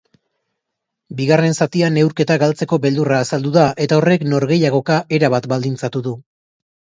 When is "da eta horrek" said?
3.59-4.27